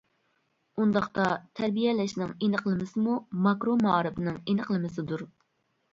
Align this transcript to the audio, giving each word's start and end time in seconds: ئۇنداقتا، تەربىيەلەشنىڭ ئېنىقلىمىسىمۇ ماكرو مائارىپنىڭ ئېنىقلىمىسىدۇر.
ئۇنداقتا، 0.83 1.25
تەربىيەلەشنىڭ 1.59 2.33
ئېنىقلىمىسىمۇ 2.47 3.19
ماكرو 3.49 3.79
مائارىپنىڭ 3.85 4.41
ئېنىقلىمىسىدۇر. 4.47 5.25